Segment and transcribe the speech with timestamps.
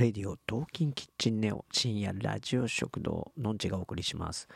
[0.00, 4.48] レディオトーキンキッチンネオ深夜ラジオ食堂のんちがお送りします。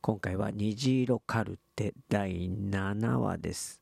[0.00, 3.80] 今回は虹色カルテ第7話です。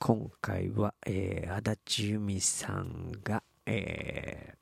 [0.00, 4.54] 今回は、えー、足立由美さんが、え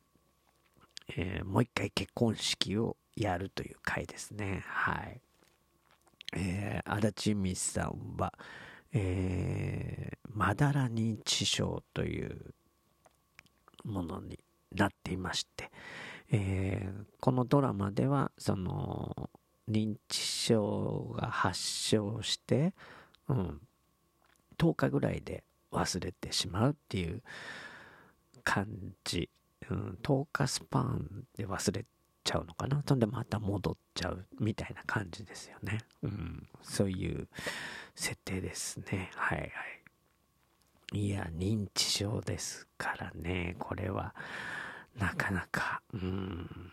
[1.09, 4.63] ーえー、もう一回結婚式をやるという回ですね。
[4.67, 5.19] はい。
[6.35, 8.35] えー、足立由美さんは、
[8.93, 12.55] えー、まだら認知症という
[13.85, 14.39] ものに
[14.75, 15.71] なっていまして、
[16.31, 19.31] えー、このドラマではその
[19.69, 22.75] 認知症が発症して、
[23.29, 23.61] うん、
[24.59, 27.23] 10日ぐらいで忘れてしまうっていう
[28.45, 28.67] 感
[29.05, 29.31] じ、
[29.71, 31.85] うん、10日スパンで忘れ
[32.25, 32.83] ちゃうのかな？
[32.87, 37.29] そんでまた戻っちゃうみたいな感じですよね、うん、そういう
[37.95, 39.11] 設定ですね。
[39.15, 39.51] はいはい。
[40.95, 44.15] いや認知症ですからねこれは。
[44.99, 46.73] なかなか、うん。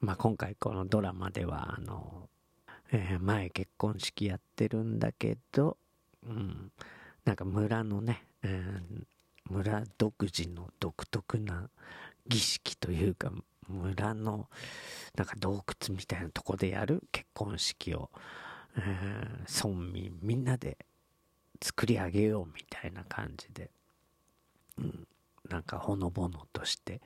[0.00, 2.28] まあ、今回このドラマでは、あの、
[2.92, 5.76] えー、前結婚式やってるんだけど、
[6.26, 6.72] うん、
[7.24, 9.04] なんか村のね、えー、
[9.48, 11.68] 村独自の独特な
[12.26, 13.30] 儀式というか、
[13.68, 14.48] 村の
[15.14, 18.10] なんか洞窟みたいなとこでやる結婚式を、
[18.76, 20.78] えー、村民みんなで
[21.62, 23.70] 作り上げようみたいな感じで、
[24.78, 25.06] うん、
[25.50, 27.00] なんかほのぼのとして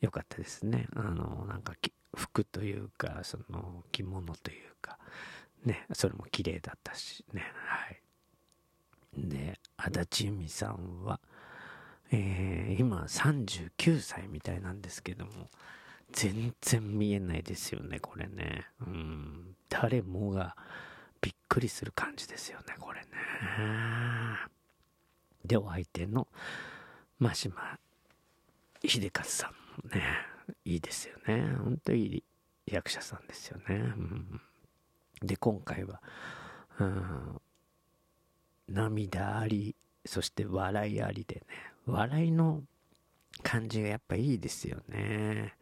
[0.00, 0.86] よかったですね。
[0.94, 1.74] あの、なんか
[2.14, 4.98] 服というか、その着物というか、
[5.64, 8.00] ね、それも綺麗だったしね、はい。
[9.16, 11.20] で、足立由美さんは、
[12.10, 15.48] えー、今39歳みたいなんですけども、
[16.12, 18.66] 全然見えないですよね、これね。
[18.86, 20.56] うん、誰もが
[21.20, 23.06] びっくりする感じですよね、これね。
[25.44, 26.28] で、お相手の、
[27.18, 27.78] 真島
[28.84, 29.50] 秀和さん
[29.86, 30.02] もね、
[30.64, 31.54] いいですよね。
[31.56, 32.24] ほんといい
[32.66, 33.76] 役者さんですよね。
[33.76, 34.40] うん、
[35.22, 36.02] で、今回は、
[36.78, 37.40] うん、
[38.68, 39.74] 涙あり、
[40.04, 41.42] そして笑いありでね、
[41.86, 42.62] 笑いの
[43.42, 45.54] 感じがやっぱいいですよね。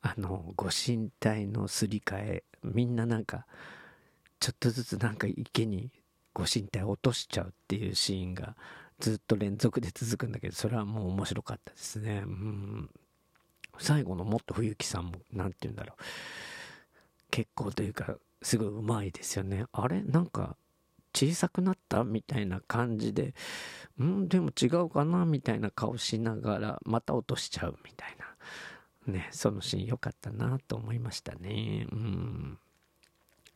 [0.00, 3.46] あの、ご神体のすり替え、みんななんか、
[4.40, 5.90] ちょっとずつなんか池に
[6.32, 8.54] ご神体落としちゃうっていうシーンが
[8.98, 12.22] ずっと連続で続くんだけど、それはもう面白かったですね。
[12.24, 12.90] うん。
[13.78, 16.02] 最後のもっと冬木さんも、なんて言うんだろう。
[17.30, 19.66] 結構というか、すごいうまいですよね。
[19.72, 20.02] あれ？
[20.02, 20.56] なんか、
[21.14, 23.34] 小さくなったみたいな感じで、
[23.98, 29.12] うんでも違うかなみたいな顔しながら、また落としちゃうみたいな。
[29.12, 31.86] ね、そのシーン良かったなと思いましたね。
[31.90, 32.58] うん。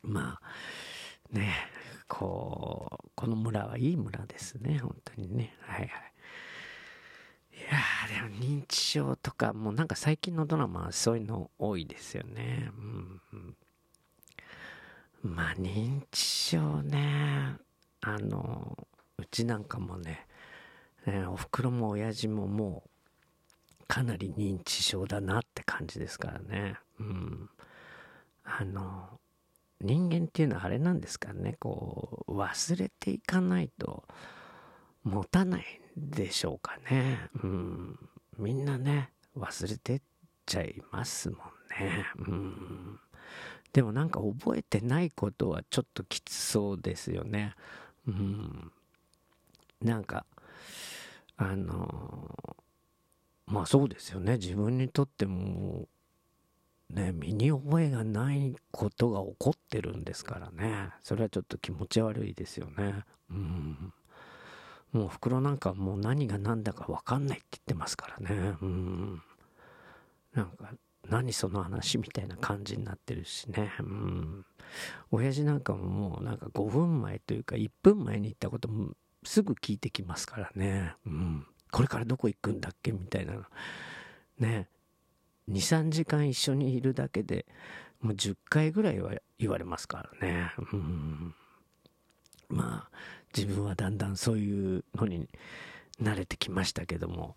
[0.03, 1.53] まあ、ね、
[2.09, 5.55] こう、この村はいい村ですね、本当にね。
[5.61, 5.89] はいはい。
[5.89, 5.91] い
[7.71, 12.73] やー、でも認知症とか、もうなんか最近のドラマはそういうの多いですよね。
[15.23, 17.59] うん、まあ、認知症ね、
[18.01, 18.77] あの、
[19.19, 20.27] うちなんかもね、
[21.07, 22.83] ねお袋も親父もも
[23.81, 26.75] う、かなり認知症だなって感じですからね。
[26.99, 27.49] うん。
[28.43, 29.21] あの、
[29.83, 34.05] 人間っていうのはあれなんですかね、こう、忘れていかないと
[35.05, 35.65] 持たない
[36.01, 37.29] んでしょうかね。
[37.43, 37.99] うん。
[38.39, 40.03] みんなね、忘れてっ
[40.47, 41.39] ちゃいますもん
[41.81, 42.07] ね。
[42.19, 43.01] うん。
[43.73, 47.55] でもなんか覚えてないことはちょっときつそうですよね。
[48.07, 48.73] うん。
[49.81, 50.27] なんか、
[51.37, 52.57] あの
[53.47, 54.37] まあそうですよね。
[54.37, 55.89] 自分にとっても
[56.93, 60.91] ね、身に覚えがないことが起こってるんですからね。
[61.03, 63.05] それはちょっと気持ち悪いですよね。
[63.31, 63.93] うん。
[64.93, 68.57] もう袋なんかもう何が何だか分かんないって言ってますからね。
[68.61, 69.23] うん。
[70.35, 70.71] なんか、
[71.09, 73.73] 何その話みたいな感じになってるしね。
[73.81, 74.47] うん。
[75.11, 78.93] 親父なんかももうなんか5分前というか1分前に言ったことも
[79.25, 80.95] すぐ聞いてきますからね。
[81.07, 81.47] うん。
[81.71, 83.49] これからどこ行くんだっけみたいな。
[84.39, 84.69] ね。
[85.51, 87.47] 23時間一緒にいるだけで
[88.01, 90.53] もう10回ぐらいは言われますからね。
[90.73, 91.35] うん、
[92.49, 92.97] まあ
[93.37, 95.29] 自分はだんだんそういうのに
[96.01, 97.37] 慣れてきましたけども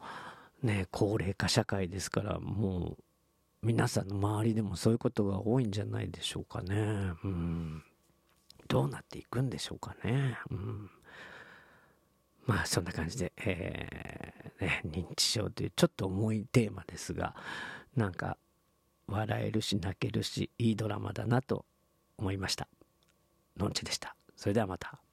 [0.63, 3.03] ね高齢化社会ですからもう
[3.61, 7.13] 皆さんの周りでもそういうことが多いんじゃないでしょうかね。
[7.23, 7.83] うん、
[8.67, 10.37] どうなっていくんでしょうかね。
[10.51, 10.89] うん
[12.45, 17.35] まあそんな感じで、えーね、認知症というちょっと重いテーマですが、
[17.95, 18.37] なんか
[19.07, 21.65] 笑えるし泣けるしいいドラマだなと
[22.17, 22.67] 思いました。
[23.57, 24.15] のんちでした。
[24.35, 25.04] それではまた。